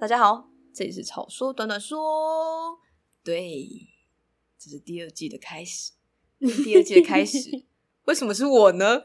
[0.00, 2.78] 大家好，这里是草说短短说，
[3.24, 3.66] 对，
[4.56, 5.90] 这是第二季的开始。
[6.38, 7.64] 第二季的开始，
[8.04, 9.02] 为什么是我呢？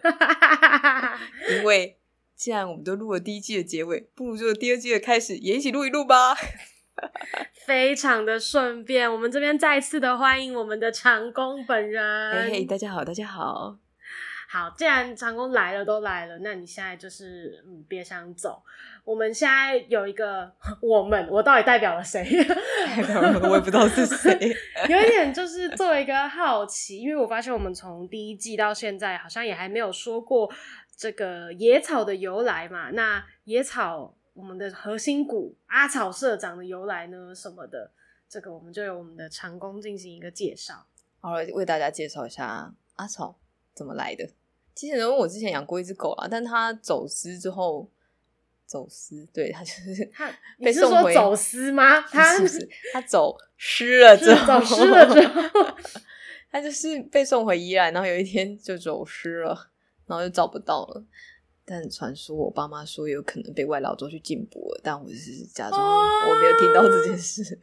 [1.50, 1.98] 因为
[2.36, 6.35] 既然我们都录了第一季的结尾，不如就第二季的开始也一起录一录吧。
[7.66, 12.52] 非常的顺便，我们这边再次的欢迎我们的长工本人。
[12.52, 13.80] 嘿嘿，大家好，大家好。
[14.54, 18.62] 好，既然长工来了都来了，那你现在就是嗯，别想走。
[19.03, 22.23] 我们现在有一个 我们，我到底代表了谁？
[22.85, 24.31] 代表了我也不知道是谁。
[24.88, 30.48] 有一点就是作为一个好奇，因为我发现我们从第一季到现在，好像也还没有说过
[30.95, 32.91] 这个野草的由来嘛。
[32.91, 37.34] 那野草，我们的核心股阿草社长的由来呢？
[37.34, 37.90] 什么的，
[38.29, 40.85] 这个我们就由我们的长工进行一个介绍。
[41.21, 43.40] 好了，为大家介绍一下阿草
[43.73, 44.29] 怎么来的。
[44.76, 47.90] 其实，因为我之前养过一只狗啊，但它走失之后，
[48.66, 50.30] 走失，对，它就是它
[50.60, 52.02] 被送回，你是说走失吗？
[52.02, 55.77] 它是不 是它走失了之后，走失了之后，
[56.52, 59.70] 它就是被送回宜兰，然后有一天就走失了，
[60.07, 61.04] 然后就找不到了。
[61.65, 67.58] 但传说我爸妈说有可能被外劳抓去禁捕了，但我就是假装我没有听到这件事。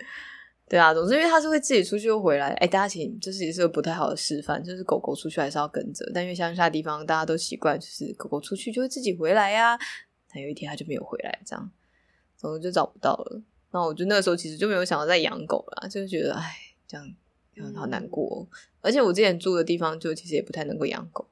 [0.71, 2.51] 对啊，总之，因为它是会自己出去又回来。
[2.51, 6.09] 哎，大家请，这是也是个不太好的示范，就是狗狗出去还是要跟着。
[6.15, 9.79] 但因为乡下地方大家都习惯，就是狗狗出去就会自己回来呀、啊。
[10.33, 11.71] 但有一天它就没有回来，这样，
[12.37, 13.43] 总之就找不到了。
[13.73, 17.13] 然后我就那个时候其实就没有想要再养狗了，就是觉得哎，这样
[17.75, 18.47] 好难过、哦。
[18.81, 21.27] 而且我之前住的地方就其实也不太能够养狗。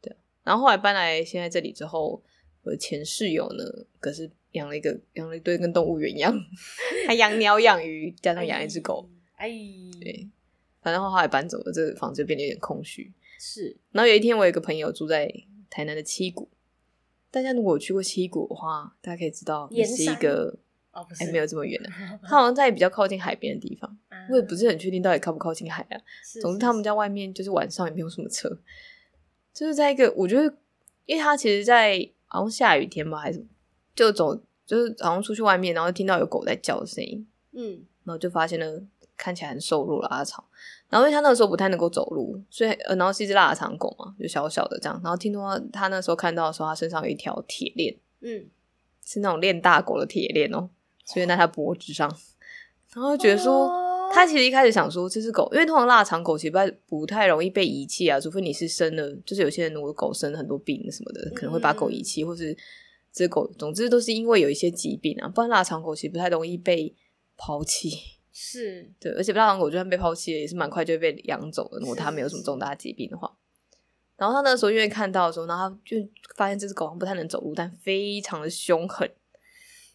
[0.00, 2.22] 对，然后后来搬来现在这里之后，
[2.62, 3.64] 我的前室友呢，
[3.98, 4.30] 可是。
[4.56, 6.34] 养了一个，养了一堆跟动物园一样，
[7.06, 9.08] 还养鸟、养鱼，加上养一只狗。
[9.36, 9.48] 哎，
[10.00, 10.28] 对，
[10.82, 13.12] 反正后来搬走了，这个房子就变得有点空虚。
[13.38, 15.32] 是，然后有一天，我有一个朋友住在
[15.68, 16.48] 台南的七股。
[17.30, 20.56] 大家如果去过七股的话，大家可以知道，也是一个
[20.92, 21.90] 哦，不是，还没有这么远的。
[22.24, 23.98] 他好像在比较靠近海边的地方，
[24.30, 26.00] 我也不是很确定到底靠不靠近海啊。
[26.40, 28.48] 总之，他们家外面就是晚上也没有什么车，
[29.52, 30.56] 就是在一个我觉得，
[31.04, 33.48] 因为他其实，在好像下雨天吧，还是什么。
[33.96, 38.82] 就走，就是好像出去外面，然后听到有狗在叫的声音，嗯，然后就发现了
[39.16, 40.44] 看起来很瘦弱的阿草，
[40.90, 48.44] 然后因为他那个时候不太能够走路，所以呃，然后是一只腊肠狗嘛，就小小的这样，然后听说他那时候看到的时候，他身上有一条铁链，嗯，
[49.02, 50.68] 是那种练大狗的铁链哦，
[51.06, 52.14] 所以在他脖子上，
[52.92, 62.54] 然后觉得说，哦、他其实一开始想说这只狗，因为通常腊肠狗其实不太不太容易被遗弃啊，除非你是生了，就是有些人如果狗生了很多病什么的，可能会把狗遗弃，嗯、或是。
[63.16, 66.94] 这狗，总之都是因为有一些疾病啊，不然腊肠狗其实不太容易被
[67.34, 67.90] 抛弃。
[68.30, 71.78] 是对，而且腊肠狗就算被抛弃了，也是蛮快就会被养走的。
[71.78, 73.34] 如果它没有什么重大疾病的话，
[74.18, 75.96] 然后他那时候因为看到的时候，然后他就
[76.36, 79.10] 发现这只狗不太能走路，但非常的凶狠。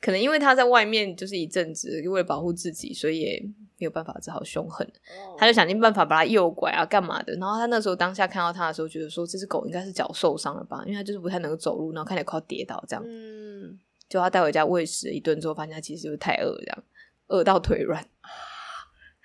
[0.02, 3.40] 可能因为他在外面就是一阵子，为了保护自己，所以也
[3.78, 4.86] 没有办法，只好凶狠。
[5.28, 5.40] Oh.
[5.40, 7.34] 他就想尽办法把它诱拐啊，干嘛的。
[7.36, 13.04] 然后他那时候当下看到他的时候，觉得说这只狗应该是脚受伤了吧，因为他就是不太能够走路，然后看起来快要跌倒这样。
[13.06, 13.80] 嗯，
[14.10, 16.84] 就他带回家喂食了一顿之后，发现他其实就是太饿，这样
[17.28, 18.04] 饿到腿软。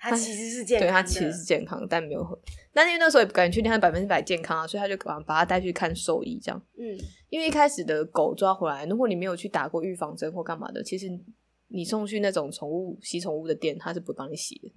[0.09, 2.37] 他其实是健康，对，他其实是健康，但没有很。
[2.73, 6.61] 但因为那时候也不敢确定他百分之百健康啊，所以他就把把它带去看兽医，这样。
[6.77, 6.97] 嗯，
[7.29, 11.07] 因为一开始的狗抓回来，如果你没有去打过预防针或干嘛的，其实
[11.69, 14.67] 你送去那种宠物洗宠物的店，他是不帮你洗的，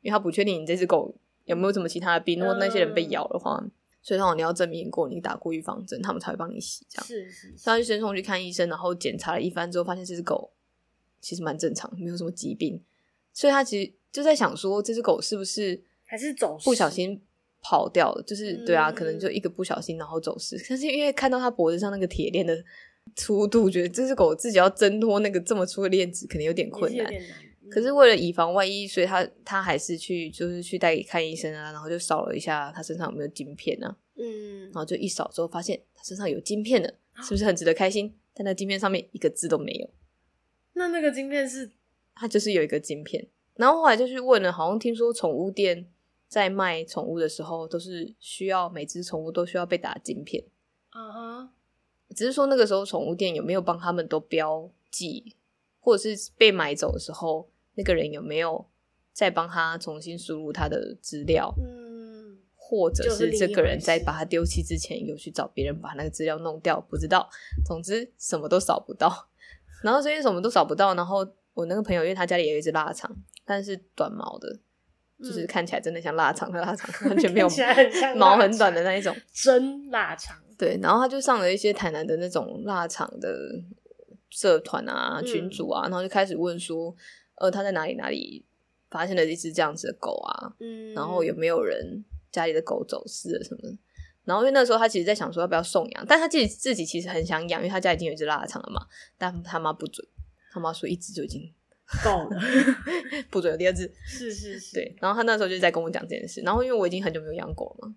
[0.00, 3.70] 因为他不确定你这只狗有没有什么其他的病，如果那些人被咬的话，嗯、
[4.02, 6.84] 所以的话你要证明过你打过预防针，他们才会帮你洗。
[6.88, 7.64] 这样是是，是。
[7.64, 10.52] 他就先送去看医生，然后检查了一番之后，发现这只狗
[11.20, 12.82] 其实蛮正常，没有什么疾病，
[13.32, 13.92] 所以他其实。
[14.12, 17.20] 就在想说，这只狗是不是还是走不小心
[17.62, 18.22] 跑掉了？
[18.22, 20.56] 就是对啊，可能就一个不小心然后走失。
[20.68, 22.64] 但是因为看到它脖子上那个铁链的
[23.16, 27.06] 粗度，觉得这只狗自己要挣脱那个这么粗的链子，可能有点困难。
[27.70, 33.96] 可是为了以防万一，所以他他还是去就是去带看医生啊，然后就扫了一下他身上有没有晶片啊？
[34.16, 38.12] 嗯，然后就一扫之后发现他身上有晶片的，是不是很值得开心？
[38.34, 39.88] 但那晶片上面一个字都没有。
[40.72, 41.70] 那那个晶片是？
[42.14, 43.28] 它就是有一个晶片。
[43.60, 45.86] 然后后来就去问了，好像听说宠物店
[46.26, 50.42] 在卖宠物的时候，都是需要每只宠物都需要被打晶片。
[50.94, 52.16] 嗯哼、uh，huh.
[52.16, 55.36] 只是说那个时候宠物店有没有帮他们都标记，
[55.78, 58.66] 或者是被买走的时候，那个人有没有
[59.12, 61.54] 再帮他重新输入他的资料？
[61.58, 66.80] 嗯，或者是这个人在把它丢弃之前，有去找别人把那个资料弄掉？
[66.80, 67.28] 不知道。
[67.62, 69.28] 总之什么都扫不到。
[69.84, 73.14] 然后所以什么都扫不到，然后我那个朋友因为他家里有一只腊肠。
[73.50, 74.60] 但是短毛的，
[75.18, 77.48] 就是看起来真的像腊肠的腊肠，嗯、 完全没有
[78.14, 80.40] 毛很短的那一种真腊肠。
[80.56, 83.36] 对，然后他就上了一些台南的那种腊肠的
[84.28, 86.94] 社团啊、群组啊，然后就开始问说，
[87.40, 88.46] 呃，他在哪里哪里
[88.88, 90.54] 发现了一只这样子的狗啊？
[90.60, 93.76] 嗯，然后有没有人家里的狗走失了什么的？
[94.22, 98.86] 然后因为那时候他其实在想说要不要送养，但他自己自己其实很想养，因为他家已经有一只腊肠了嘛，
[99.18, 100.06] 但他妈不准，
[100.52, 101.52] 他妈说一只就已经
[102.04, 102.40] 够了，
[103.30, 103.92] 不准有第二次。
[104.04, 104.96] 是是是，对。
[105.00, 107.94] 然后他那时候就在跟我讲这件事，然后因为我已经很久没有养狗了嘛，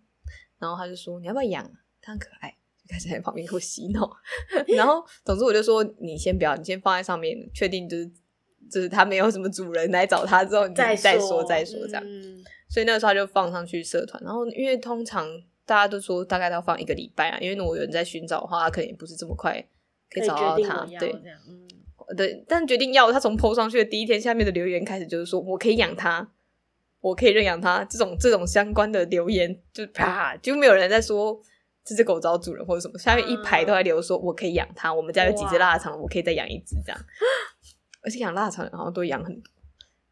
[0.59, 1.71] 然后他就说你要不要养？
[2.01, 2.55] 它很可爱。
[2.89, 4.07] 开始在旁边给我洗脑，
[4.75, 8.11] 然后总之我就说你先不要，你先放在上面，确定就是
[8.69, 12.03] 就是它没有什么主人来找它之后，你再说再说再说这样。
[12.05, 15.25] 嗯、所以那个时候他就放上去社团，然后因为通常
[15.65, 19.65] 大家都说大概都要放一个礼拜啊，因为如果有人在寻找的话，他可能也不是这么快
[20.09, 20.85] 可以找到它。
[20.99, 21.13] 对，
[21.47, 21.65] 嗯、
[22.15, 26.31] 对，但决定要他从 PO 上去的第一天，下面的留言开始就是说我可以养它，
[27.01, 31.41] 我可以认养它，这种这种相关的留言就啪就没有人在说。
[31.85, 34.93] 这只狗找主人或者什么，下面一排都在留说，我可以养它。
[34.93, 36.97] 我们家有几只腊肠，我可以再养一只这样。
[38.01, 39.51] 而且养腊肠好像都养很多。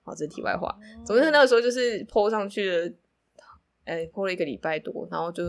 [0.04, 0.78] 好，这是题外话。
[1.06, 2.94] 总之，那个时候就是 po 上去了，
[3.86, 5.44] 哎，po 了一个礼拜多，然后就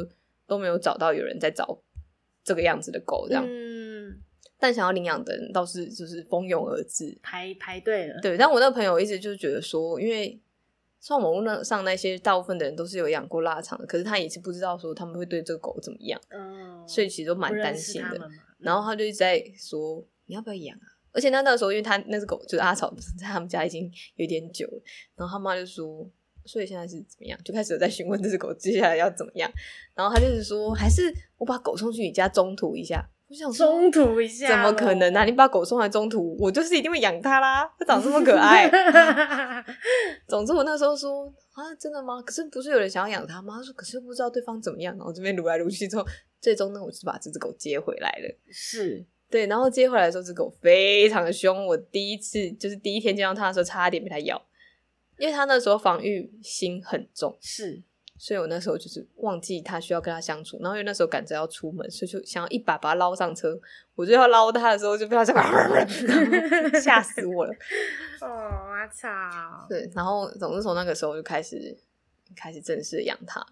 [0.46, 1.76] 都没有找到有人在找
[2.44, 3.44] 这个样子的狗这样。
[3.44, 3.71] 嗯。
[4.62, 8.20] 但想要领养的人倒是就是蜂拥而至，排排队了。
[8.20, 10.40] 对，但我那个朋友一直就觉得说，因为。
[11.00, 18.30] 像网络上那些大部分的人都是有养过腊肠的，可是他也是不知道说他们会对这个狗怎么样，嗯，所以其实都蛮担心的。
[18.58, 20.86] 然后他就一直在说你要不要养啊？
[21.10, 22.88] 而且那那个时候，因为他那只狗就是阿草，
[23.18, 24.82] 在他们家已经有点久了，
[25.16, 26.08] 然后他妈就说，
[26.44, 27.36] 所以现在是怎么样？
[27.44, 29.50] 就开始有在询问这只狗接下来要怎么样。
[29.96, 33.04] 然后他就是说，还是我把狗送去你家中途一下。
[33.32, 35.24] 我想中途一下，怎么可能呢、啊？
[35.24, 37.66] 你把狗送来中途，我就是一定会养它啦。
[37.78, 38.68] 它长这么可爱。
[40.28, 42.20] 总之，我那时候说啊，真的吗？
[42.20, 43.56] 可是不是有人想要养它吗？
[43.56, 44.94] 他说，可是不知道对方怎么样。
[44.98, 46.04] 然后这边撸来撸去之后，
[46.42, 48.38] 最终呢，我是把这只狗接回来了。
[48.50, 51.66] 是对，然后接回来的时候，这只狗非常的凶。
[51.66, 54.44] 我第一次就是第一天见到它的时候，差点被它咬，
[55.16, 57.34] 因为它那时候防御心很重。
[57.40, 57.82] 是。
[58.22, 63.60] 所以我那时候就是忘记他需要跟他相处，然后因为那时候赶着要出门，所以就想要一把把他捞上车。
[63.96, 65.44] 我就要捞他的时候，就被他这样
[66.80, 67.52] 吓死我了。
[68.22, 69.66] 哦，我操！
[69.68, 71.76] 对，然后总之从那个时候就开始
[72.36, 73.44] 开始正式养他。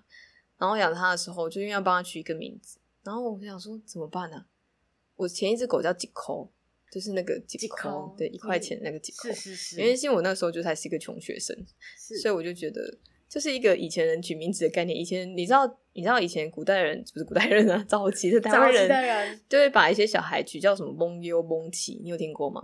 [0.56, 4.46] 然后养他的时候，就因为要帮他取一个名字，然后我就想说怎么办呢、啊？
[5.16, 6.48] 我前一只狗叫几抠，
[6.92, 9.30] 就是那个几抠，对，一块钱那个几抠。
[9.30, 9.80] 是是是。
[9.80, 11.56] 因为我那时候就才是一个穷学生，
[12.22, 12.96] 所以我就觉得。
[13.30, 14.98] 就是一个以前人取名字的概念。
[14.98, 22.60] 以前你知道，你知道以前古代人不是古代人啊， 早期的台湾人，人就会把一些小孩取叫什么蒙优蒙奇，你有听过吗？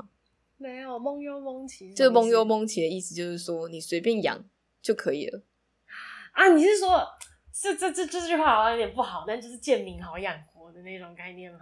[0.56, 1.94] 没有，蒙优蒙奇。
[1.94, 4.44] 就是蒙优蒙奇的意思，就是说你随便养
[4.82, 5.42] 就可以了。
[6.32, 7.06] 啊，你是说
[7.52, 11.60] 这这这这句话好像有点不好，但就是贱民好养活的那种概念吗？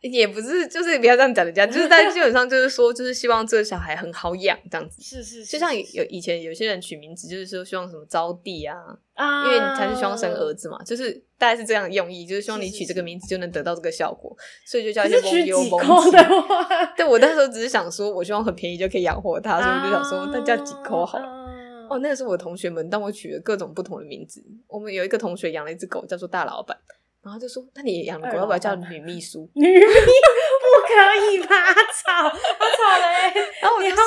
[0.00, 5.02] 也不是，就是不要这样讲人家，就是但基本上就是说，就是希望这个小孩很好养这样子。
[5.02, 16.10] 是是，是，就像有以前有些人取名字，就是说希望什么招娣啊，啊因为他是希望生儿子嘛，就是大概是这样的用意，就是希望你取这个名字就能得到这个效果，是是是，所以就叫一些蒙优蒙奇。
[16.96, 21.26] 对，我那时候只是想说，我希望很便宜就可以养活他，啊、所以我就想说，那叫几口好了。
[21.26, 24.40] 啊、哦，那个是我的同学们，但我取了各种不同的名字。
[24.68, 26.78] 我们有一个同学养了一只狗，叫做大老板。
[27.22, 31.54] 然后就说：“那你养的狗要不要叫女秘书？”女秘不可以吧？
[31.92, 33.40] 草，我草嘞！
[33.60, 34.04] 然后我就说：“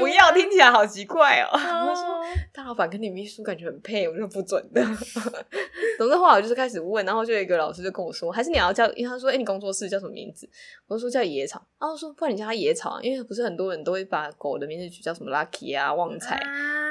[0.00, 1.50] 我不要，听起来好奇怪哦。
[1.52, 4.82] ”他说：“大老板跟女秘书感觉很配。”我说：“不准的。
[5.98, 10.48] ”总之后来我就是开始问，然后就有一个老师就跟我说：“还是你要叫？”因为他说：“哎，你工作室叫什么名字？”
[10.88, 13.00] 我就说：“叫野草。”然后我说：“不然你叫他野草啊？
[13.02, 16.40] 因为不是很多人都会把狗的名字取叫什么 Lucky 啊、旺财，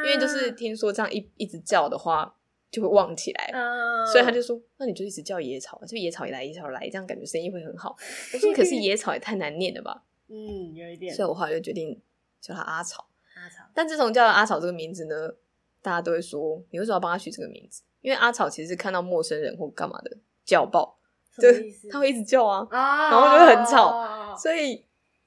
[0.06, 2.36] 因为就是听说这样一一直叫的话。”
[2.72, 7.98] 就会旺起来，uh, 所以他就说：“那你就一直叫野草，就野草也来，野草来，这样感觉生意会很好。”
[8.34, 10.04] 我说：“可是野草也太难念了吧？
[10.32, 11.13] ”嗯，有一点。
[11.13, 12.01] 所以我后来就决定
[12.40, 13.10] 叫他阿草。
[13.36, 13.70] 阿草。
[13.74, 15.36] 但自从叫了阿草这个名字呢，
[15.82, 20.98] 大家都会说：“你为什么要帮他取这个名字？”因为阿草其实是看到陌生人或干嘛的叫爆，
[21.38, 23.88] 对，他会一直叫啊，啊然后就会很吵。
[23.88, 24.86] 啊、所以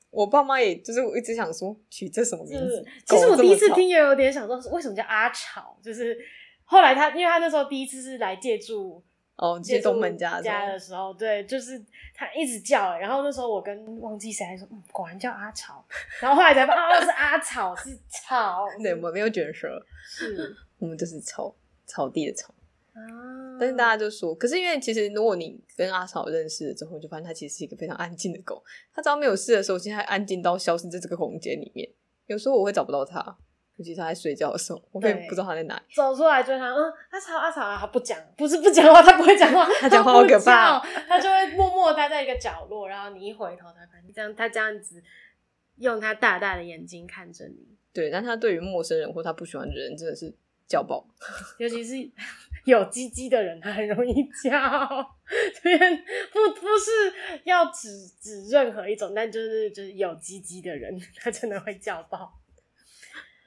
[0.09, 2.83] 我爸妈也就是我一直想说取这什么名字。
[3.07, 5.79] 其实我第一次听也有点想说，为什么叫阿草？
[5.83, 6.19] 就是。
[6.65, 9.03] 后来他，因为他那时候第一次是来借住
[9.37, 11.83] 哦，借东门家家的时候，对，就是
[12.15, 15.85] 他一直叫，然后那时候我跟忘记谁还说，嗯，果然叫阿草，
[16.23, 19.69] 然后后来才发现哦，是阿草，是草， 对，我没有卷舌，
[20.09, 21.55] 是， 我们就是草
[21.85, 22.55] 草地的草。
[22.93, 23.03] 啊。
[23.59, 31.89] 但是大家就说，可是因为其实如果你跟阿草认识了之后，就发现它其实是一个非常安静的狗，它只要没有事的时候，其实还安静到消失在这个空间里面。
[32.27, 33.37] 有时候我会找不到它。
[33.77, 35.83] 尤其他在睡觉的时候，我也不知道他在哪里。
[35.95, 40.79] 走出来就想，嗯，他吵啊吵啊，他不讲，不是不讲话，他不会讲话， 他讲话好可怕，
[41.09, 45.03] 他就会默默待在一个角落，然后你一回头，他这样，他这样子
[45.79, 47.77] 用他大大的眼睛看着你。
[47.93, 50.33] 对，但他对于陌生人或他不喜欢的人，真的是
[50.69, 51.05] 叫爆，
[51.59, 51.95] 尤其是
[52.67, 54.51] 有鸡鸡的人，他很容易叫。
[55.63, 55.97] 这边
[56.33, 57.89] 不不是要指
[58.21, 62.33] 指任何一种，但就是就是有鸡鸡的人，他真的会叫爆。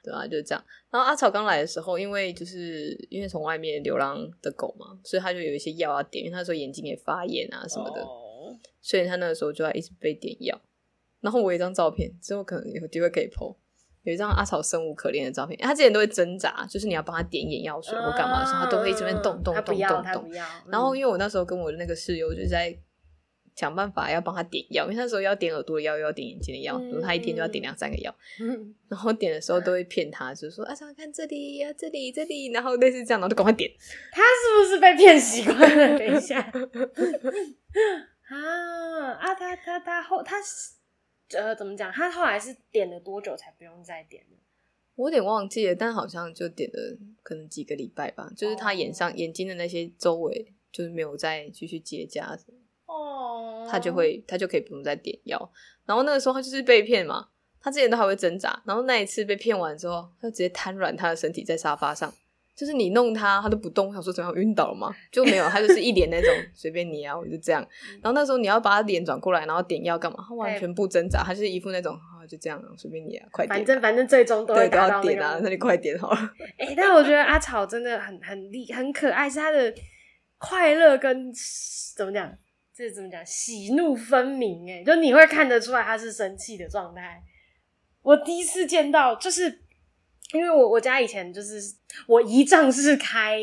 [0.02, 0.64] 对啊，就是这样。
[0.90, 8.54] 然后阿草刚来的时候，因为就是因为从外面流浪的狗嘛，所以他就有一些药要点，因为他说眼睛也发炎啊什么的，oh.
[8.80, 10.60] 所以他那个时候就要一直被点药。
[11.20, 13.56] 然后我有一张照片，之后可能有机会可以 po，
[14.04, 15.58] 有一张阿草生无可恋的照片。
[15.58, 20.30] 他之前都会挣扎，就是你要帮他点眼药水或干嘛的时候，他都会一直在动动动动动。
[20.70, 22.78] 然后因为我那时候跟我的那个室友就在。
[23.58, 28.16] 想办法要帮他点药，因为那时候要点耳朵的药，又要点眼睛的药，嗯、他一天就要点两三个药。
[28.38, 33.68] 嗯、 然后点的时候都会骗他，就说啊，想看这里啊，这里这里，然后类似这样，然后就赶快点。
[34.12, 35.98] 他是不是被骗习惯了？
[35.98, 36.38] 等一下
[38.30, 39.34] 啊啊！
[39.34, 40.36] 他他他后他
[41.36, 41.90] 呃怎么讲？
[41.90, 44.22] 他后来是点了多久才不用再点？
[44.94, 48.30] 我有点忘记了，但好像就点了可能几个礼拜吧。
[48.36, 52.38] 就是他眼上、哦、眼睛的那些周围，就是没有再继续结痂。
[52.88, 53.70] 哦，oh.
[53.70, 55.38] 他就会，他就可以不用再点药。
[55.86, 57.28] 然后那个时候他就是被骗嘛，
[57.60, 58.60] 他之前都还会挣扎。
[58.64, 62.12] 然后那一次被骗完之后，他就直接瘫软他的身体在沙发上，
[62.56, 63.88] 就是你弄他，他都不动。
[63.88, 64.94] 我想说怎么样晕倒了吗？
[65.12, 67.60] 就没有，他就是一脸那种 随便你啊，我就这样。
[68.02, 70.24] 然后那时候你要把他脸转过来，然后点药干嘛？
[70.26, 73.56] 他完全不挣扎，他就是一副那种啊，就这样，随便你啊，快点啊。
[73.56, 76.18] 反正反正最终都会对都要点啊，那你快点好了。
[76.58, 79.72] 哎、欸，但我觉得阿草真的很很厉很可爱，是他的
[80.38, 81.32] 快乐跟
[81.96, 82.32] 怎么讲？
[82.78, 83.26] 这怎么讲？
[83.26, 87.20] 喜怒分明，诶，就你会看得出来他是生气的状态。
[88.02, 89.62] 我第一次见到，就是
[90.32, 91.60] 因为我我家以前就是
[92.06, 93.40] 我姨丈是开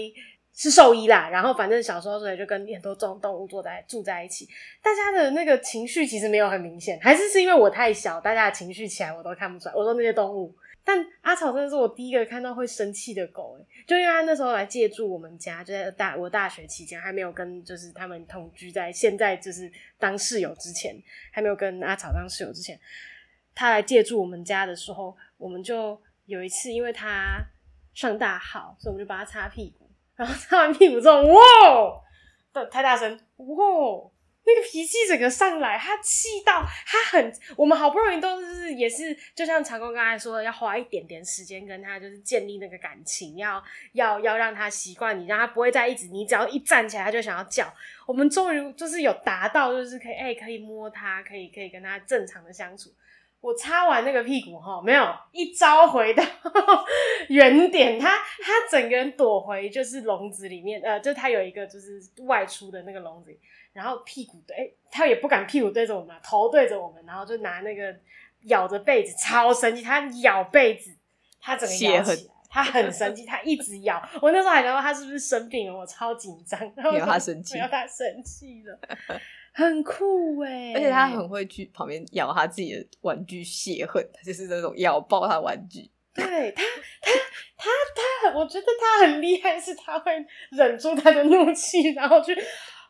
[0.54, 4.48] 是兽医啦，然后反正小时候所以就跟很多种动物住在住在一起，
[4.82, 9.76] 大家的那个情绪其实没有很明显，还是是因为我太小，大家的情绪起来我都看不出来。
[9.76, 10.56] 我说那些动物。
[10.88, 20.96] 但阿草真的是我第一个看到会生气的狗，诶，就因为他那时候来借住我们家，就在大我大学期间还没有跟就是他们同居在现在就是当室友之前，
[21.32, 22.80] 还没有跟阿草当室友之前，
[23.56, 27.44] 他来借住我们家的时候，我们就有一次因为他
[27.96, 31.40] 上大号，所以我们就帮他擦屁股，然后擦完屁股之后，哇，
[32.54, 34.12] 对，太大声，哇。
[34.46, 47.74] 那个脾气整个上来，他气到他很，我们好不容易都是也是，就像长工刚才说的，要花一点点时间跟他就是建立那个感情，要要要让他习惯你，让他不会再一直，你只要一站起来他就想要叫。
[48.06, 52.94] 我们终于就是有达到，就是可以哎、可以摸他，可以可以跟他正常的相处。
[53.46, 56.24] 我擦完那个屁股哈，没有一招回到
[57.30, 63.40] 原点，他他整个人躲回就是笼子里面，呃，就他有一个就是外出的那个笼子里。
[63.72, 67.94] 然后屁股对，他也不敢屁股对着我们，头对着我们，然后就拿那个
[68.44, 69.84] 咬着被子，超生气。
[69.84, 70.96] 他咬被子，
[71.42, 74.02] 他整个咬起来，他很生气，他一直咬。
[74.22, 76.58] 我那时候还想说他是不是生病了，我超紧张。
[76.74, 78.80] 然后没有他生气，没有他生气了，
[79.56, 80.74] 很酷哎！
[80.76, 85.90] 而且他很会去旁边咬他自己的玩具泄恨，他就是那种咬爆他玩具。
[86.14, 86.62] 对他，
[87.02, 87.12] 他，
[87.58, 90.12] 他，他很，我觉得他很厉害，是他会
[90.52, 92.36] 忍住他的怒气，然后去。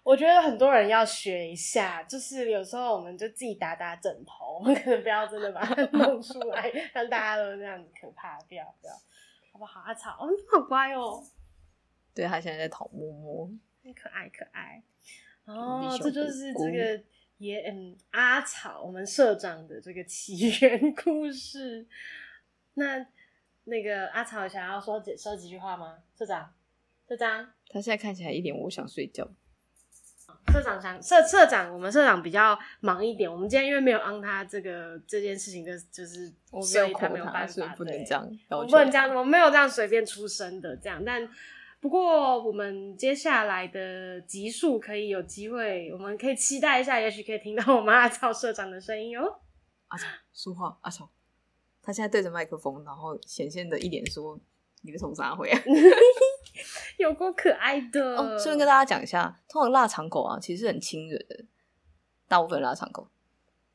[0.01, 8.93] 我觉得很多人要学一下，就是有时候我们就自己打打枕头，可能不要真的把它弄出来，让大家都这样子可怕，不要不要，
[9.51, 9.81] 好不好？
[9.81, 11.23] 阿草，哦，你好乖哦。
[12.13, 13.49] 对，他现在在讨摸摸，
[13.83, 14.83] 很可爱可爱。
[15.45, 17.03] 哦，这就是这个
[17.37, 21.85] 也嗯阿草，我们社长的这个起 源故事。
[22.75, 23.05] 那
[23.65, 25.99] 那个阿草想要说几说几句话吗？
[26.17, 26.53] 社长，
[27.07, 29.27] 社长，他现在看起来一脸我想睡觉。
[30.51, 33.31] 社长想社社长，我们社长比较忙一点。
[33.31, 36.31] 我们今天因为没有安他这个这件事情的，就是
[36.63, 41.03] 所以他没有办法，不能这样，我不能这样，我们没有这样随便出声的这样。
[41.03, 41.27] 但
[41.85, 49.39] 不过我们接下来的集数可以有机会，我们可以期待一下，也许可以听到我们阿草社长的声音哦。
[49.89, 51.07] 阿草说话，阿草，
[51.83, 54.35] 他现在对着麦克风，然后显现的一脸说
[54.81, 55.61] ：“你们从啥回啊？”
[56.97, 58.35] 有够可爱的哦！
[58.39, 61.45] 顺便跟大家讲一下，通常腊肠狗啊，其实很亲人的，
[62.27, 63.07] 大部分腊肠狗。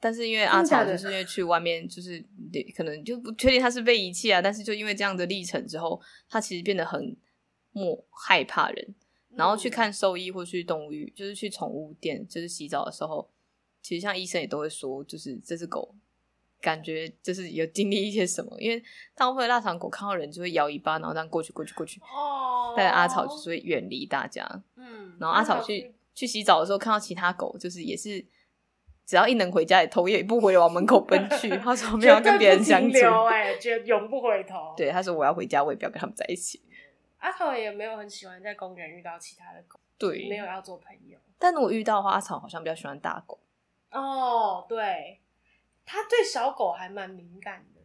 [0.01, 2.21] 但是因为阿草就是因为去外面，就是
[2.77, 4.43] 可能就不确定他是被遗弃啊。
[4.43, 7.17] 但是就因为这样的历程之后，他其实变得很
[7.73, 8.95] 莫害怕人。
[9.37, 13.31] 然后去看兽医或去动物医，就是去宠物店，就是洗澡的时候，
[13.81, 15.95] 其实像医生也都会说，就是这只狗
[16.61, 18.83] 感觉就是有经历一些什么，因为
[19.15, 22.01] 大部分的腊肠狗看到人就会摇尾巴，然后这样过去过去过去。
[22.01, 22.75] 哦。
[22.77, 24.45] 但阿草就是会远离大家。
[24.75, 25.17] 嗯。
[25.21, 28.23] 然后阿草去去洗澡的时候，看到其他狗，就是也是
[29.07, 31.49] 只要一能回家，也头也不回往门口 奔去。
[31.59, 34.75] 他说没有跟别人相处，哎，就永不回头。
[34.77, 36.61] 对，他说我要回家，我也不要跟他们在一起。
[37.21, 41.19] 阿草也没有很喜欢在公园遇到其他的狗，对，没有要做朋友。
[41.39, 43.39] 但如果遇到的话，阿草好像比较喜欢大狗。
[43.91, 45.21] 哦，对，
[45.85, 47.81] 他对小狗还蛮敏感的。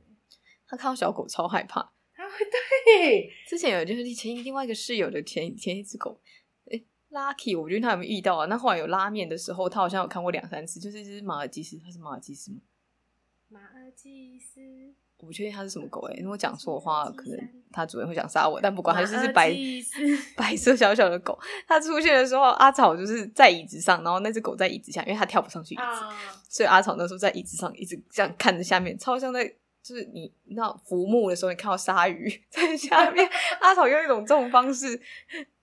[0.67, 1.91] 他看到小狗超害怕。
[2.13, 2.37] 他会
[2.85, 3.29] 对。
[3.47, 6.19] 之前有就是前另外一个室友的前前一只狗，
[6.71, 8.45] 哎，Lucky，我觉得他有没有遇到啊？
[8.45, 12.61] 那后来有拉面的时候，他好像有看过两三次，就是一只马尔济斯，它是马尔济斯吗？
[13.49, 14.95] 马尔济斯。
[15.19, 18.59] 我不确定它是什么狗诶，如果讲错的话，可能它主人会想杀我。
[18.61, 19.55] 但不管，它就是白
[20.35, 21.39] 白色小小的狗。
[21.67, 25.83] 它出现的时候，阿草就是在椅子上，然后那只狗在椅子下，因为它跳不上去椅子，
[26.49, 29.45] 所以阿草那时候在椅子上一直这样看着下面，超像在
[29.81, 33.27] 就是你那浮木的时候，你看到鲨鱼 在下面，
[33.61, 34.99] 阿草用一种这种方式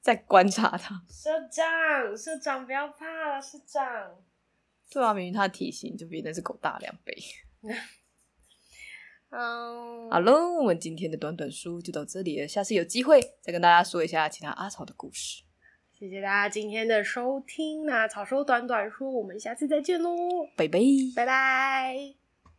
[0.00, 1.00] 在观察它。
[1.08, 3.84] 社长，社长不要怕了，社长。
[4.90, 7.14] 对啊，明明它的体型就比那只狗大两倍。
[9.34, 12.46] 嗯，好喽，我们今天的短短书就到这里了。
[12.46, 15.42] 下次有机会再跟大家说一下其他阿草的故事。
[15.98, 20.14] 谢谢大家今天的收听，那草说短短书，我们下次再见喽，
[20.54, 20.78] 拜拜，
[21.16, 22.21] 拜拜。